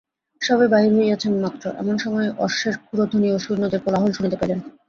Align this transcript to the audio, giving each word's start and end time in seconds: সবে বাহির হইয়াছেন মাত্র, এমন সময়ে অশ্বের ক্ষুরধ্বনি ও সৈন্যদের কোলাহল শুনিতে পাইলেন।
সবে 0.41 0.65
বাহির 0.67 0.91
হইয়াছেন 0.97 1.33
মাত্র, 1.43 1.63
এমন 1.81 1.95
সময়ে 1.97 2.29
অশ্বের 2.39 2.75
ক্ষুরধ্বনি 2.79 3.27
ও 3.31 3.37
সৈন্যদের 3.45 3.83
কোলাহল 3.83 4.11
শুনিতে 4.13 4.37
পাইলেন। 4.39 4.59